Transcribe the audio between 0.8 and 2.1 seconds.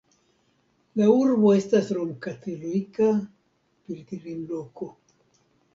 La urbo estas